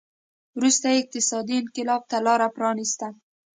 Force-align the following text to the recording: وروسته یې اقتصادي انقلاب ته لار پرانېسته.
وروسته 0.57 0.85
یې 0.89 0.99
اقتصادي 1.01 1.53
انقلاب 1.61 2.01
ته 2.09 2.17
لار 2.25 2.41
پرانېسته. 2.55 3.07